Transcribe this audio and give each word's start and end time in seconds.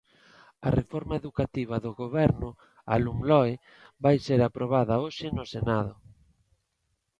A 0.67 0.69
reforma 0.79 1.13
educativa 1.21 1.75
do 1.85 1.91
Goberno, 2.01 2.49
a 2.93 2.95
Lomloe, 3.03 3.53
vai 4.03 4.17
ser 4.27 4.39
aprobada 4.43 5.01
hoxe 5.03 5.27
no 5.37 5.43
Senado. 5.53 5.93